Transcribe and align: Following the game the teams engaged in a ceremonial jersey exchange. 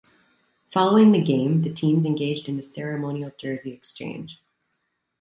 Following 0.73 1.11
the 1.11 1.21
game 1.21 1.61
the 1.61 1.71
teams 1.71 2.05
engaged 2.07 2.49
in 2.49 2.57
a 2.57 2.63
ceremonial 2.63 3.31
jersey 3.37 3.71
exchange. 3.71 4.41